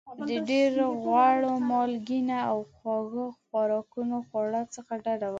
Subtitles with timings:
[0.29, 0.73] د ډېر
[1.03, 1.37] غوړ
[1.69, 5.29] مالګېنه او خواږه خوراکونو خواړو څخه ډاډه وکړئ.